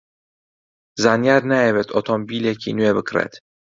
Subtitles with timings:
[1.03, 3.33] زانیار نایەوێت ئۆتۆمۆبیلێکی نوێ بکڕێت.